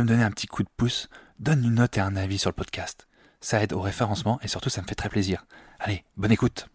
Me 0.00 0.06
donner 0.06 0.24
un 0.24 0.30
petit 0.30 0.46
coup 0.46 0.62
de 0.62 0.68
pouce, 0.76 1.08
donne 1.38 1.64
une 1.64 1.74
note 1.74 1.96
et 1.98 2.00
un 2.00 2.16
avis 2.16 2.38
sur 2.38 2.50
le 2.50 2.54
podcast. 2.54 3.06
Ça 3.40 3.62
aide 3.62 3.72
au 3.72 3.80
référencement 3.80 4.38
et 4.42 4.48
surtout 4.48 4.70
ça 4.70 4.82
me 4.82 4.86
fait 4.86 4.94
très 4.94 5.08
plaisir. 5.08 5.44
Allez, 5.78 6.04
bonne 6.16 6.32
écoute. 6.32 6.68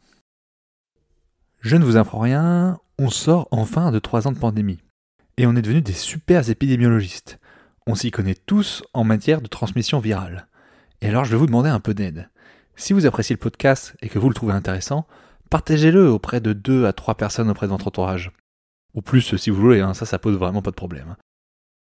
Je 1.61 1.75
ne 1.75 1.83
vous 1.83 1.97
apprends 1.97 2.19
rien, 2.19 2.79
on 2.97 3.09
sort 3.09 3.47
enfin 3.51 3.91
de 3.91 3.99
trois 3.99 4.27
ans 4.27 4.31
de 4.31 4.39
pandémie. 4.39 4.79
Et 5.37 5.45
on 5.45 5.55
est 5.55 5.61
devenus 5.61 5.83
des 5.83 5.93
super 5.93 6.49
épidémiologistes. 6.49 7.39
On 7.87 7.95
s'y 7.95 8.11
connaît 8.11 8.35
tous 8.35 8.83
en 8.93 9.03
matière 9.03 9.41
de 9.41 9.47
transmission 9.47 9.99
virale. 9.99 10.47
Et 11.01 11.07
alors 11.07 11.25
je 11.25 11.31
vais 11.31 11.37
vous 11.37 11.47
demander 11.47 11.69
un 11.69 11.79
peu 11.79 11.93
d'aide. 11.93 12.29
Si 12.75 12.93
vous 12.93 13.05
appréciez 13.05 13.35
le 13.35 13.39
podcast 13.39 13.95
et 14.01 14.09
que 14.09 14.19
vous 14.19 14.29
le 14.29 14.35
trouvez 14.35 14.53
intéressant, 14.53 15.07
partagez-le 15.49 16.09
auprès 16.09 16.39
de 16.39 16.53
deux 16.53 16.85
à 16.85 16.93
trois 16.93 17.15
personnes 17.15 17.49
auprès 17.49 17.65
de 17.67 17.71
votre 17.71 17.87
entourage. 17.87 18.31
Ou 18.93 19.01
plus 19.01 19.35
si 19.35 19.49
vous 19.49 19.61
voulez, 19.61 19.81
hein, 19.81 19.93
ça 19.93 20.05
ça 20.05 20.19
pose 20.19 20.37
vraiment 20.37 20.61
pas 20.61 20.71
de 20.71 20.75
problème. 20.75 21.15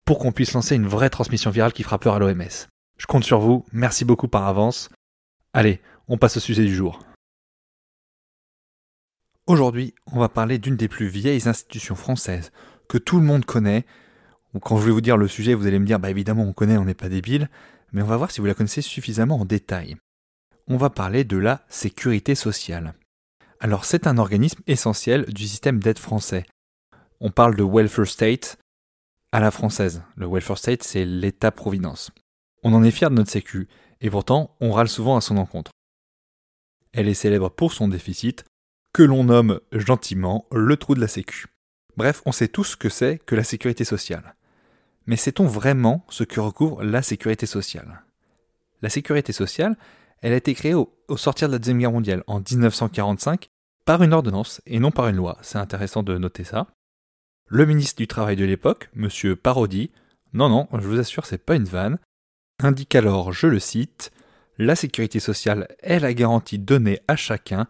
Pour 0.04 0.18
qu'on 0.18 0.32
puisse 0.32 0.52
lancer 0.52 0.76
une 0.76 0.86
vraie 0.86 1.08
transmission 1.08 1.50
virale 1.50 1.72
qui 1.72 1.82
fera 1.82 1.98
peur 1.98 2.14
à 2.14 2.18
l'OMS. 2.18 2.66
Je 2.98 3.06
compte 3.06 3.24
sur 3.24 3.40
vous, 3.40 3.64
merci 3.72 4.04
beaucoup 4.04 4.28
par 4.28 4.46
avance. 4.46 4.90
Allez, 5.54 5.80
on 6.08 6.18
passe 6.18 6.36
au 6.36 6.40
sujet 6.40 6.64
du 6.64 6.74
jour. 6.74 7.00
Aujourd'hui, 9.46 9.94
on 10.12 10.18
va 10.18 10.28
parler 10.28 10.58
d'une 10.58 10.76
des 10.76 10.88
plus 10.88 11.08
vieilles 11.08 11.48
institutions 11.48 11.94
françaises 11.94 12.52
que 12.86 12.98
tout 12.98 13.18
le 13.18 13.24
monde 13.24 13.46
connaît. 13.46 13.86
Quand 14.60 14.76
je 14.76 14.84
vais 14.84 14.90
vous 14.90 15.00
dire 15.00 15.16
le 15.16 15.26
sujet, 15.26 15.54
vous 15.54 15.66
allez 15.66 15.78
me 15.78 15.86
dire, 15.86 15.98
bah 15.98 16.10
évidemment, 16.10 16.44
on 16.44 16.52
connaît, 16.52 16.76
on 16.76 16.84
n'est 16.84 16.94
pas 16.94 17.08
débile, 17.08 17.48
mais 17.92 18.02
on 18.02 18.06
va 18.06 18.18
voir 18.18 18.30
si 18.30 18.40
vous 18.40 18.46
la 18.46 18.54
connaissez 18.54 18.82
suffisamment 18.82 19.40
en 19.40 19.46
détail. 19.46 19.96
On 20.68 20.76
va 20.76 20.90
parler 20.90 21.24
de 21.24 21.38
la 21.38 21.62
sécurité 21.68 22.34
sociale. 22.34 22.94
Alors, 23.58 23.86
c'est 23.86 24.06
un 24.06 24.18
organisme 24.18 24.60
essentiel 24.66 25.24
du 25.32 25.48
système 25.48 25.78
d'aide 25.78 25.98
français. 25.98 26.44
On 27.20 27.30
parle 27.30 27.56
de 27.56 27.64
welfare 27.64 28.06
state 28.06 28.58
à 29.34 29.40
la 29.40 29.50
française. 29.50 30.04
Le 30.14 30.28
welfare 30.28 30.58
state, 30.58 30.84
c'est 30.84 31.04
l'État-providence. 31.04 32.12
On 32.62 32.72
en 32.72 32.84
est 32.84 32.92
fier 32.92 33.10
de 33.10 33.16
notre 33.16 33.32
sécu, 33.32 33.66
et 34.00 34.08
pourtant, 34.08 34.54
on 34.60 34.70
râle 34.70 34.88
souvent 34.88 35.16
à 35.16 35.20
son 35.20 35.38
encontre. 35.38 35.72
Elle 36.92 37.08
est 37.08 37.14
célèbre 37.14 37.48
pour 37.48 37.72
son 37.72 37.88
déficit, 37.88 38.44
que 38.92 39.02
l'on 39.02 39.24
nomme 39.24 39.58
gentiment 39.72 40.46
le 40.52 40.76
trou 40.76 40.94
de 40.94 41.00
la 41.00 41.08
sécu. 41.08 41.48
Bref, 41.96 42.22
on 42.26 42.30
sait 42.30 42.46
tous 42.46 42.62
ce 42.62 42.76
que 42.76 42.88
c'est 42.88 43.18
que 43.26 43.34
la 43.34 43.42
sécurité 43.42 43.84
sociale. 43.84 44.36
Mais 45.06 45.16
sait-on 45.16 45.46
vraiment 45.46 46.06
ce 46.10 46.22
que 46.22 46.38
recouvre 46.38 46.84
la 46.84 47.02
sécurité 47.02 47.46
sociale? 47.46 48.04
La 48.82 48.88
sécurité 48.88 49.32
sociale, 49.32 49.76
elle 50.22 50.32
a 50.32 50.36
été 50.36 50.54
créée 50.54 50.74
au, 50.74 50.96
au, 51.08 51.16
sortir 51.16 51.48
de 51.48 51.54
la 51.54 51.58
Deuxième 51.58 51.80
Guerre 51.80 51.90
mondiale, 51.90 52.22
en 52.28 52.38
1945, 52.38 53.48
par 53.84 54.00
une 54.04 54.12
ordonnance 54.12 54.62
et 54.64 54.78
non 54.78 54.92
par 54.92 55.08
une 55.08 55.16
loi. 55.16 55.38
C'est 55.42 55.58
intéressant 55.58 56.04
de 56.04 56.16
noter 56.18 56.44
ça. 56.44 56.68
Le 57.48 57.66
ministre 57.66 57.96
du 57.98 58.06
Travail 58.06 58.36
de 58.36 58.44
l'époque, 58.44 58.88
M. 58.96 59.36
Parodi, 59.36 59.90
non, 60.32 60.48
non, 60.48 60.66
je 60.72 60.88
vous 60.88 60.98
assure, 60.98 61.26
c'est 61.26 61.44
pas 61.44 61.56
une 61.56 61.64
vanne, 61.64 61.98
indique 62.62 62.94
alors, 62.94 63.32
je 63.32 63.46
le 63.46 63.58
cite, 63.58 64.12
La 64.58 64.76
sécurité 64.76 65.20
sociale 65.20 65.68
est 65.80 65.98
la 65.98 66.14
garantie 66.14 66.58
donnée 66.58 67.00
à 67.06 67.16
chacun 67.16 67.66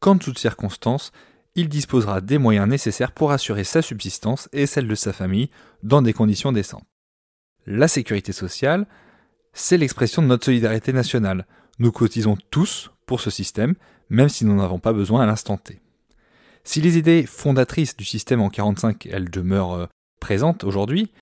qu'en 0.00 0.16
toutes 0.16 0.38
circonstances, 0.38 1.12
il 1.54 1.68
disposera 1.68 2.20
des 2.20 2.38
moyens 2.38 2.68
nécessaires 2.68 3.12
pour 3.12 3.32
assurer 3.32 3.64
sa 3.64 3.82
subsistance 3.82 4.48
et 4.52 4.66
celle 4.66 4.86
de 4.86 4.94
sa 4.94 5.12
famille 5.12 5.50
dans 5.82 6.02
des 6.02 6.12
conditions 6.12 6.52
décentes. 6.52 6.84
La 7.66 7.88
sécurité 7.88 8.32
sociale, 8.32 8.86
c'est 9.54 9.78
l'expression 9.78 10.22
de 10.22 10.28
notre 10.28 10.44
solidarité 10.44 10.92
nationale. 10.92 11.46
Nous 11.78 11.90
cotisons 11.90 12.36
tous 12.50 12.92
pour 13.06 13.20
ce 13.20 13.30
système, 13.30 13.74
même 14.10 14.28
si 14.28 14.44
nous 14.44 14.54
n'en 14.54 14.64
avons 14.64 14.78
pas 14.78 14.92
besoin 14.92 15.22
à 15.22 15.26
l'instant 15.26 15.56
T. 15.56 15.80
Si 16.66 16.80
les 16.80 16.98
idées 16.98 17.26
fondatrices 17.26 17.96
du 17.96 18.04
système 18.04 18.40
en 18.40 18.50
45, 18.50 19.06
elles 19.06 19.30
demeurent 19.30 19.74
euh, 19.74 19.86
présentes 20.20 20.64
aujourd'hui, 20.64 21.12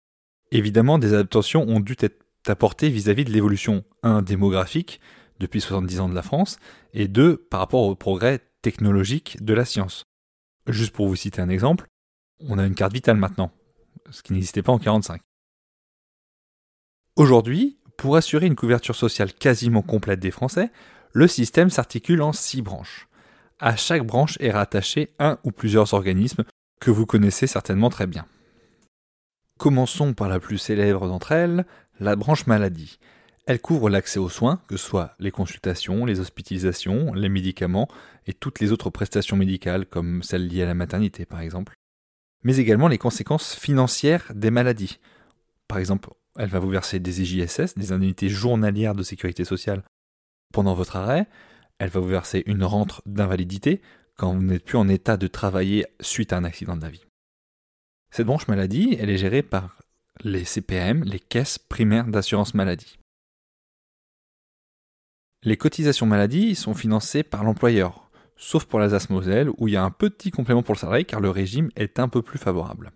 évidemment 0.50 0.98
des 0.98 1.12
adaptations 1.12 1.68
ont 1.68 1.80
dû 1.80 1.94
être 2.00 2.24
apportées 2.46 2.88
vis-à-vis 2.88 3.26
de 3.26 3.30
l'évolution 3.30 3.84
1 4.04 4.22
démographique 4.22 5.02
depuis 5.40 5.60
70 5.60 6.00
ans 6.00 6.08
de 6.08 6.14
la 6.14 6.22
France 6.22 6.56
et 6.94 7.08
2 7.08 7.36
par 7.36 7.60
rapport 7.60 7.82
au 7.82 7.94
progrès 7.94 8.40
technologique 8.62 9.36
de 9.44 9.52
la 9.52 9.66
science. 9.66 10.04
Juste 10.66 10.94
pour 10.94 11.08
vous 11.08 11.16
citer 11.16 11.42
un 11.42 11.50
exemple, 11.50 11.88
on 12.40 12.58
a 12.58 12.64
une 12.64 12.74
carte 12.74 12.94
vitale 12.94 13.18
maintenant, 13.18 13.52
ce 14.08 14.22
qui 14.22 14.32
n'existait 14.32 14.62
pas 14.62 14.72
en 14.72 14.78
45. 14.78 15.20
Aujourd'hui, 17.16 17.76
pour 17.98 18.16
assurer 18.16 18.46
une 18.46 18.56
couverture 18.56 18.96
sociale 18.96 19.34
quasiment 19.34 19.82
complète 19.82 20.20
des 20.20 20.30
Français, 20.30 20.70
le 21.12 21.28
système 21.28 21.68
s'articule 21.68 22.22
en 22.22 22.32
six 22.32 22.62
branches. 22.62 23.08
À 23.60 23.76
chaque 23.76 24.04
branche 24.04 24.36
est 24.40 24.50
rattaché 24.50 25.10
un 25.18 25.38
ou 25.44 25.52
plusieurs 25.52 25.94
organismes 25.94 26.44
que 26.80 26.90
vous 26.90 27.06
connaissez 27.06 27.46
certainement 27.46 27.90
très 27.90 28.06
bien. 28.06 28.26
Commençons 29.58 30.14
par 30.14 30.28
la 30.28 30.40
plus 30.40 30.58
célèbre 30.58 31.06
d'entre 31.06 31.32
elles, 31.32 31.64
la 32.00 32.16
branche 32.16 32.46
maladie. 32.46 32.98
Elle 33.46 33.60
couvre 33.60 33.90
l'accès 33.90 34.18
aux 34.18 34.28
soins, 34.28 34.60
que 34.68 34.76
ce 34.76 34.86
soit 34.86 35.14
les 35.18 35.30
consultations, 35.30 36.04
les 36.04 36.18
hospitalisations, 36.18 37.12
les 37.14 37.28
médicaments 37.28 37.88
et 38.26 38.32
toutes 38.32 38.60
les 38.60 38.72
autres 38.72 38.90
prestations 38.90 39.36
médicales 39.36 39.86
comme 39.86 40.22
celles 40.22 40.48
liées 40.48 40.62
à 40.62 40.66
la 40.66 40.74
maternité 40.74 41.24
par 41.24 41.40
exemple, 41.40 41.74
mais 42.42 42.56
également 42.56 42.88
les 42.88 42.98
conséquences 42.98 43.54
financières 43.54 44.32
des 44.34 44.50
maladies. 44.50 44.98
Par 45.68 45.78
exemple, 45.78 46.10
elle 46.36 46.48
va 46.48 46.58
vous 46.58 46.70
verser 46.70 46.98
des 46.98 47.22
EJSS, 47.22 47.76
des 47.76 47.92
indemnités 47.92 48.28
journalières 48.28 48.94
de 48.94 49.02
sécurité 49.02 49.44
sociale 49.44 49.84
pendant 50.52 50.74
votre 50.74 50.96
arrêt, 50.96 51.26
elle 51.78 51.90
va 51.90 52.00
vous 52.00 52.08
verser 52.08 52.42
une 52.46 52.64
rente 52.64 53.00
d'invalidité 53.06 53.80
quand 54.16 54.32
vous 54.32 54.42
n'êtes 54.42 54.64
plus 54.64 54.78
en 54.78 54.88
état 54.88 55.16
de 55.16 55.26
travailler 55.26 55.86
suite 56.00 56.32
à 56.32 56.36
un 56.36 56.44
accident 56.44 56.76
de 56.76 56.82
la 56.82 56.90
vie. 56.90 57.04
Cette 58.10 58.26
branche 58.26 58.48
maladie, 58.48 58.96
elle 59.00 59.10
est 59.10 59.18
gérée 59.18 59.42
par 59.42 59.82
les 60.22 60.44
CPM, 60.44 61.02
les 61.02 61.18
caisses 61.18 61.58
primaires 61.58 62.06
d'assurance 62.06 62.54
maladie. 62.54 62.98
Les 65.42 65.56
cotisations 65.56 66.06
maladie 66.06 66.54
sont 66.54 66.74
financées 66.74 67.22
par 67.22 67.44
l'employeur, 67.44 68.08
sauf 68.36 68.64
pour 68.64 68.78
l'Alsace-Moselle 68.78 69.50
où 69.58 69.68
il 69.68 69.74
y 69.74 69.76
a 69.76 69.82
un 69.82 69.90
petit 69.90 70.30
complément 70.30 70.62
pour 70.62 70.74
le 70.74 70.78
salarié 70.78 71.04
car 71.04 71.20
le 71.20 71.30
régime 71.30 71.70
est 71.76 71.98
un 71.98 72.08
peu 72.08 72.22
plus 72.22 72.38
favorable. 72.38 72.92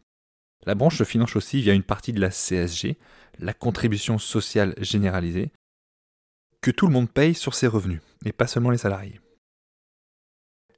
La 0.65 0.75
branche 0.75 0.99
se 0.99 1.05
finance 1.05 1.37
aussi 1.37 1.60
via 1.60 1.75
une 1.75 1.83
partie 1.83 2.12
de 2.12 2.21
la 2.21 2.31
CSG, 2.31 2.97
la 3.39 3.55
contribution 3.55 4.19
sociale 4.19 4.75
généralisée, 4.78 5.53
que 6.60 6.70
tout 6.70 6.86
le 6.86 6.92
monde 6.92 7.10
paye 7.10 7.34
sur 7.34 7.54
ses 7.54 7.66
revenus, 7.66 8.00
et 8.24 8.32
pas 8.32 8.46
seulement 8.46 8.70
les 8.70 8.78
salariés. 8.78 9.20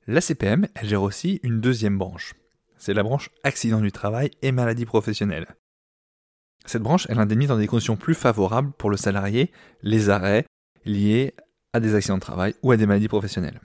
La 0.07 0.21
CPM, 0.21 0.67
elle 0.75 0.89
gère 0.89 1.03
aussi 1.03 1.41
une 1.43 1.61
deuxième 1.61 1.99
branche. 1.99 2.35
C'est 2.79 2.95
la 2.95 3.03
branche 3.03 3.31
accident 3.45 3.81
du 3.81 3.93
travail 3.93 4.31
et 4.43 4.53
maladie 4.53 4.87
professionnelle. 4.87 5.47
Cette 6.67 6.83
branche, 6.83 7.07
elle 7.09 7.19
indemnise 7.19 7.49
dans 7.49 7.59
des 7.59 7.67
conditions 7.67 7.97
plus 7.97 8.15
favorables 8.15 8.73
pour 8.73 8.91
le 8.91 8.97
salarié 8.97 9.51
les 9.83 10.09
arrêts 10.09 10.47
liés 10.85 11.35
à 11.73 11.81
des 11.81 11.95
accidents 11.95 12.17
de 12.17 12.23
travail 12.23 12.55
ou 12.63 12.73
à 12.73 12.77
des 12.77 12.87
maladies 12.87 13.09
professionnelles. 13.09 13.61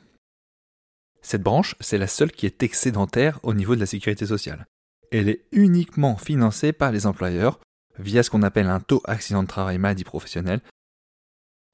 Cette 1.22 1.42
branche, 1.42 1.76
c'est 1.80 1.98
la 1.98 2.08
seule 2.08 2.32
qui 2.32 2.46
est 2.46 2.62
excédentaire 2.62 3.40
au 3.44 3.54
niveau 3.54 3.76
de 3.76 3.80
la 3.80 3.86
sécurité 3.86 4.26
sociale. 4.26 4.68
Elle 5.12 5.30
est 5.30 5.46
uniquement 5.52 6.18
financée 6.18 6.72
par 6.72 6.92
les 6.92 7.08
employeurs 7.08 7.60
via 7.98 8.22
ce 8.22 8.30
qu'on 8.30 8.44
appelle 8.44 8.68
un 8.68 8.80
taux 8.80 9.02
accident 9.06 9.42
de 9.42 9.48
travail 9.48 9.78
maladie 9.78 10.04
professionnelle 10.04 10.62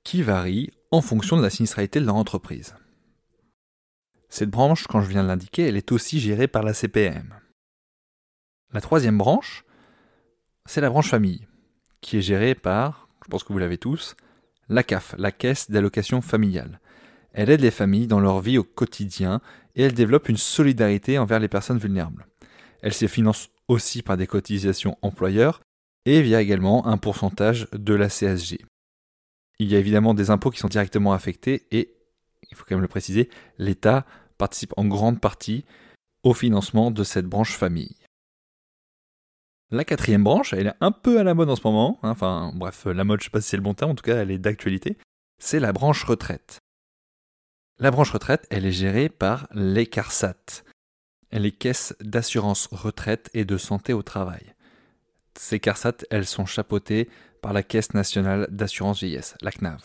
qui 0.03 0.23
varie 0.23 0.71
en 0.91 1.01
fonction 1.01 1.37
de 1.37 1.41
la 1.41 1.49
sinistralité 1.49 1.99
de 1.99 2.05
leur 2.05 2.15
entreprise. 2.15 2.75
Cette 4.29 4.49
branche, 4.49 4.87
quand 4.87 5.01
je 5.01 5.09
viens 5.09 5.23
de 5.23 5.27
l'indiquer, 5.27 5.67
elle 5.67 5.77
est 5.77 5.91
aussi 5.91 6.19
gérée 6.19 6.47
par 6.47 6.63
la 6.63 6.73
CPM. 6.73 7.35
La 8.73 8.81
troisième 8.81 9.17
branche, 9.17 9.65
c'est 10.65 10.81
la 10.81 10.89
branche 10.89 11.09
famille, 11.09 11.47
qui 11.99 12.17
est 12.17 12.21
gérée 12.21 12.55
par, 12.55 13.09
je 13.23 13.29
pense 13.29 13.43
que 13.43 13.51
vous 13.51 13.59
l'avez 13.59 13.77
tous, 13.77 14.15
la 14.69 14.83
CAF, 14.83 15.15
la 15.17 15.31
Caisse 15.31 15.69
d'allocation 15.69 16.21
familiale. 16.21 16.79
Elle 17.33 17.49
aide 17.49 17.61
les 17.61 17.71
familles 17.71 18.07
dans 18.07 18.19
leur 18.19 18.39
vie 18.39 18.57
au 18.57 18.63
quotidien 18.63 19.41
et 19.75 19.83
elle 19.83 19.93
développe 19.93 20.29
une 20.29 20.37
solidarité 20.37 21.17
envers 21.17 21.39
les 21.39 21.47
personnes 21.47 21.77
vulnérables. 21.77 22.25
Elle 22.81 22.93
se 22.93 23.07
finance 23.07 23.49
aussi 23.67 24.01
par 24.01 24.17
des 24.17 24.27
cotisations 24.27 24.97
employeurs 25.01 25.61
et 26.05 26.21
via 26.21 26.41
également 26.41 26.87
un 26.87 26.97
pourcentage 26.97 27.67
de 27.73 27.93
la 27.93 28.07
CSG. 28.07 28.65
Il 29.59 29.71
y 29.71 29.75
a 29.75 29.79
évidemment 29.79 30.13
des 30.13 30.29
impôts 30.29 30.49
qui 30.49 30.59
sont 30.59 30.67
directement 30.67 31.13
affectés 31.13 31.67
et, 31.71 31.95
il 32.49 32.57
faut 32.57 32.63
quand 32.67 32.75
même 32.75 32.81
le 32.81 32.87
préciser, 32.87 33.29
l'État 33.57 34.05
participe 34.37 34.73
en 34.77 34.85
grande 34.85 35.21
partie 35.21 35.65
au 36.23 36.33
financement 36.33 36.91
de 36.91 37.03
cette 37.03 37.27
branche 37.27 37.55
famille. 37.55 37.95
La 39.69 39.85
quatrième 39.85 40.23
branche, 40.23 40.53
elle 40.53 40.67
est 40.67 40.73
un 40.81 40.91
peu 40.91 41.19
à 41.19 41.23
la 41.23 41.33
mode 41.33 41.49
en 41.49 41.55
ce 41.55 41.61
moment, 41.63 41.99
hein, 42.03 42.09
enfin 42.09 42.51
bref, 42.53 42.85
la 42.85 43.03
mode 43.03 43.21
je 43.21 43.25
sais 43.25 43.29
pas 43.29 43.39
si 43.39 43.49
c'est 43.49 43.57
le 43.57 43.63
bon 43.63 43.73
terme, 43.73 43.91
en 43.91 43.95
tout 43.95 44.03
cas 44.03 44.17
elle 44.17 44.31
est 44.31 44.37
d'actualité, 44.37 44.97
c'est 45.39 45.59
la 45.59 45.71
branche 45.71 46.03
retraite. 46.03 46.59
La 47.79 47.89
branche 47.89 48.11
retraite, 48.11 48.45
elle 48.49 48.65
est 48.65 48.71
gérée 48.71 49.09
par 49.09 49.47
les 49.53 49.87
CARSAT, 49.87 50.63
les 51.31 51.51
caisses 51.51 51.95
d'assurance 52.01 52.67
retraite 52.71 53.29
et 53.33 53.45
de 53.45 53.57
santé 53.57 53.93
au 53.93 54.03
travail. 54.03 54.53
Ces 55.37 55.59
CARSAT, 55.59 56.05
sont 56.23 56.45
chapeautées 56.45 57.09
par 57.41 57.53
la 57.53 57.63
Caisse 57.63 57.93
nationale 57.93 58.47
d'assurance 58.51 58.99
vieillesse, 58.99 59.35
la 59.41 59.51
CNAV. 59.51 59.81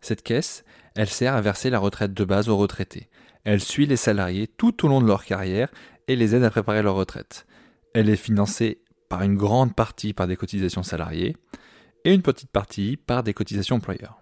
Cette 0.00 0.22
caisse, 0.22 0.64
elle 0.94 1.08
sert 1.08 1.34
à 1.34 1.40
verser 1.40 1.70
la 1.70 1.78
retraite 1.78 2.12
de 2.12 2.24
base 2.24 2.48
aux 2.48 2.56
retraités. 2.56 3.08
Elle 3.44 3.60
suit 3.60 3.86
les 3.86 3.96
salariés 3.96 4.46
tout 4.46 4.84
au 4.84 4.88
long 4.88 5.00
de 5.00 5.06
leur 5.06 5.24
carrière 5.24 5.70
et 6.08 6.16
les 6.16 6.34
aide 6.34 6.44
à 6.44 6.50
préparer 6.50 6.82
leur 6.82 6.94
retraite. 6.94 7.46
Elle 7.94 8.08
est 8.08 8.16
financée 8.16 8.82
par 9.08 9.22
une 9.22 9.36
grande 9.36 9.74
partie 9.74 10.12
par 10.12 10.26
des 10.26 10.36
cotisations 10.36 10.82
salariées 10.82 11.36
et 12.04 12.12
une 12.12 12.22
petite 12.22 12.50
partie 12.50 12.96
par 12.96 13.22
des 13.22 13.34
cotisations 13.34 13.76
employeurs. 13.76 14.20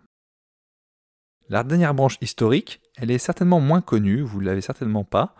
La 1.49 1.65
dernière 1.65 1.95
branche 1.95 2.19
historique, 2.21 2.81
elle 2.97 3.11
est 3.11 3.19
certainement 3.19 3.61
moins 3.61 3.81
connue, 3.81 4.23
vous 4.23 4.41
ne 4.41 4.47
l'avez 4.47 4.61
certainement 4.61 5.05
pas, 5.05 5.35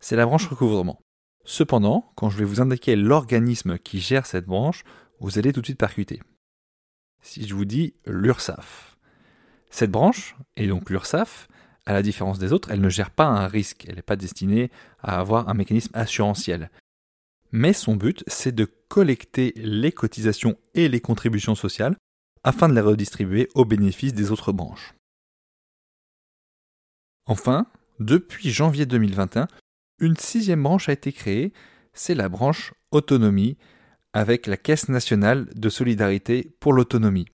c'est 0.00 0.16
la 0.16 0.26
branche 0.26 0.46
recouvrement. 0.46 1.00
Cependant, 1.44 2.12
quand 2.14 2.30
je 2.30 2.38
vais 2.38 2.44
vous 2.44 2.60
indiquer 2.60 2.96
l'organisme 2.96 3.78
qui 3.78 4.00
gère 4.00 4.26
cette 4.26 4.46
branche, 4.46 4.84
vous 5.20 5.38
allez 5.38 5.52
tout 5.52 5.60
de 5.60 5.66
suite 5.66 5.78
percuter. 5.78 6.20
Si 7.20 7.46
je 7.46 7.54
vous 7.54 7.64
dis 7.64 7.94
l'URSSAF. 8.06 8.96
Cette 9.70 9.90
branche, 9.90 10.36
et 10.56 10.66
donc 10.66 10.90
l'URSSAF, 10.90 11.48
à 11.86 11.92
la 11.92 12.02
différence 12.02 12.38
des 12.38 12.52
autres, 12.52 12.70
elle 12.70 12.80
ne 12.80 12.88
gère 12.88 13.10
pas 13.10 13.26
un 13.26 13.46
risque, 13.46 13.86
elle 13.88 13.96
n'est 13.96 14.02
pas 14.02 14.16
destinée 14.16 14.70
à 15.00 15.18
avoir 15.18 15.48
un 15.48 15.54
mécanisme 15.54 15.90
assurantiel. 15.94 16.70
Mais 17.50 17.72
son 17.72 17.96
but, 17.96 18.24
c'est 18.26 18.54
de 18.54 18.64
collecter 18.88 19.52
les 19.56 19.92
cotisations 19.92 20.56
et 20.74 20.88
les 20.88 21.00
contributions 21.00 21.54
sociales 21.54 21.96
afin 22.44 22.68
de 22.68 22.74
les 22.74 22.80
redistribuer 22.80 23.48
au 23.54 23.64
bénéfice 23.64 24.14
des 24.14 24.30
autres 24.30 24.52
branches. 24.52 24.94
Enfin, 27.26 27.66
depuis 28.00 28.50
janvier 28.50 28.86
2021, 28.86 29.46
une 30.02 30.16
sixième 30.16 30.62
branche 30.62 30.88
a 30.88 30.92
été 30.92 31.12
créée, 31.12 31.52
c'est 31.94 32.14
la 32.14 32.28
branche 32.28 32.74
autonomie, 32.90 33.56
avec 34.12 34.46
la 34.46 34.58
Caisse 34.58 34.88
nationale 34.88 35.48
de 35.54 35.68
solidarité 35.70 36.54
pour 36.60 36.72
l'autonomie. 36.74 37.28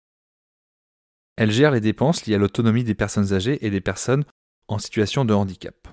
Elle 1.36 1.50
gère 1.50 1.70
les 1.70 1.80
dépenses 1.80 2.26
liées 2.26 2.34
à 2.34 2.38
l'autonomie 2.38 2.84
des 2.84 2.94
personnes 2.94 3.32
âgées 3.32 3.64
et 3.66 3.70
des 3.70 3.80
personnes 3.80 4.24
en 4.68 4.78
situation 4.78 5.24
de 5.24 5.34
handicap. 5.34 5.88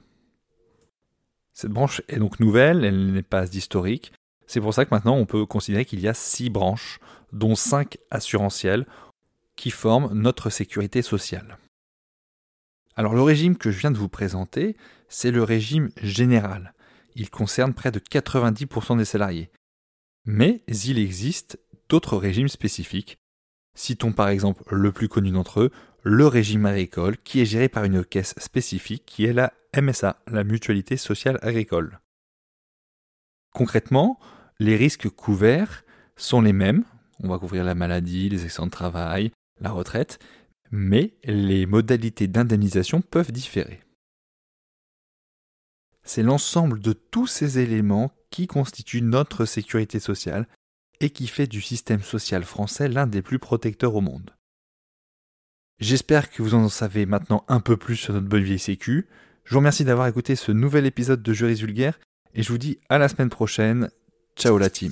Cette 1.54 1.72
branche 1.72 2.02
est 2.10 2.20
donc 2.20 2.40
nouvelle, 2.40 2.84
elle 2.84 3.14
n'est 3.14 3.24
pas 3.24 3.48
historique. 3.48 4.12
C'est 4.46 4.60
pour 4.60 4.74
ça 4.74 4.86
que 4.86 4.94
maintenant 4.94 5.16
on 5.16 5.26
peut 5.26 5.46
considérer 5.46 5.86
qu'il 5.86 6.02
y 6.02 6.08
a 6.08 6.14
six 6.14 6.50
branches, 6.50 7.00
dont 7.32 7.56
cinq 7.56 7.98
assurantielles, 8.12 8.86
qui 9.56 9.72
forment 9.72 10.14
notre 10.14 10.50
sécurité 10.50 11.02
sociale. 11.02 11.58
Alors 12.96 13.14
le 13.14 13.22
régime 13.22 13.58
que 13.58 13.72
je 13.72 13.80
viens 13.80 13.92
de 13.92 13.98
vous 13.98 14.10
présenter, 14.10 14.78
c'est 15.10 15.32
le 15.32 15.44
régime 15.44 15.90
général. 16.02 16.74
Il 17.16 17.30
concerne 17.30 17.74
près 17.74 17.92
de 17.92 18.00
90% 18.00 18.98
des 18.98 19.06
salariés. 19.06 19.52
Mais 20.26 20.64
il 20.68 20.98
existe 20.98 21.60
d'autres 21.90 22.18
régimes 22.18 22.48
spécifiques. 22.48 23.18
Citons 23.76 24.14
par 24.14 24.30
exemple 24.30 24.64
le 24.74 24.92
plus 24.92 25.10
connu 25.10 25.32
d'entre 25.32 25.62
eux, 25.62 25.72
le 26.04 26.28
régime 26.28 26.66
agricole, 26.66 27.18
qui 27.18 27.42
est 27.42 27.46
géré 27.46 27.68
par 27.68 27.84
une 27.84 28.06
caisse 28.06 28.34
spécifique 28.38 29.04
qui 29.06 29.26
est 29.26 29.34
la 29.34 29.54
MSA, 29.76 30.22
la 30.28 30.44
Mutualité 30.44 30.98
Sociale 30.98 31.40
Agricole. 31.42 32.00
Concrètement, 33.54 34.20
les 34.60 34.76
risques 34.76 35.10
couverts 35.10 35.84
sont 36.16 36.42
les 36.42 36.54
mêmes. 36.54 36.86
On 37.22 37.28
va 37.28 37.40
couvrir 37.40 37.64
la 37.64 37.76
maladie, 37.76 38.30
les 38.30 38.44
accidents 38.44 38.68
de 38.68 38.72
travail, 38.72 39.32
la 39.60 39.72
retraite, 39.72 40.20
mais 40.72 41.14
les 41.24 41.66
modalités 41.66 42.28
d'indemnisation 42.28 43.02
peuvent 43.02 43.32
différer. 43.32 43.82
C'est 46.04 46.24
l'ensemble 46.24 46.80
de 46.80 46.94
tous 46.94 47.28
ces 47.28 47.60
éléments 47.60 48.12
qui 48.30 48.48
constituent 48.48 49.02
notre 49.02 49.46
sécurité 49.46 50.00
sociale 50.00 50.48
et 51.00 51.10
qui 51.10 51.28
fait 51.28 51.48
du 51.48 51.62
système 51.62 52.02
social 52.02 52.44
français 52.44 52.88
l'un 52.88 53.08
des 53.08 53.22
plus 53.22 53.40
protecteurs 53.40 53.96
au 53.96 54.02
monde. 54.02 54.32
J'espère 55.80 56.30
que 56.30 56.42
vous 56.42 56.54
en 56.54 56.70
savez 56.70 57.06
maintenant 57.06 57.44
un 57.48 57.60
peu 57.60 57.76
plus 57.76 57.98
sur 57.98 58.14
notre 58.14 58.28
bonne 58.28 58.44
vieille 58.44 58.60
sécu. 58.60 59.08
Je 59.44 59.52
vous 59.52 59.60
remercie 59.60 59.84
d'avoir 59.84 60.08
écouté 60.08 60.36
ce 60.36 60.52
nouvel 60.52 60.86
épisode 60.86 61.22
de 61.22 61.34
Juris 61.34 61.56
Vulgaire 61.56 62.00
et 62.34 62.44
je 62.44 62.52
vous 62.52 62.58
dis 62.58 62.80
à 62.90 62.98
la 62.98 63.10
semaine 63.10 63.30
prochaine. 63.30 63.90
Ciao 64.38 64.58
la 64.58 64.70
team. 64.70 64.92